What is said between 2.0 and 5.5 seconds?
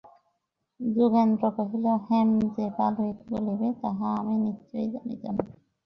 হেম যে ভালোই বলিবে, তাহা আমি নিশ্চয় জানিতাম।